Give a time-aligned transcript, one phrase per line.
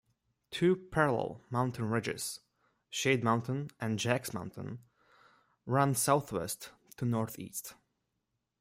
[0.49, 2.39] Two parallel mountain ridges,
[2.89, 4.79] Shade Mountain and Jacks Mountain,
[5.67, 7.75] run southwest to northeast.